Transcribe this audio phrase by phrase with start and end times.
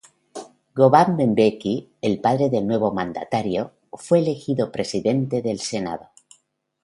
[0.79, 1.73] Govan Mbeki,
[2.07, 6.09] el padre del nuevo mandatario, fue elegido presidente del Senado.